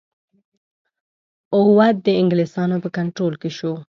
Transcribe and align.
اَوَد 1.55 1.95
د 2.05 2.07
انګلیسیانو 2.21 2.77
په 2.83 2.89
کنټرول 2.97 3.33
کې 3.41 3.49
شو. 3.57 3.73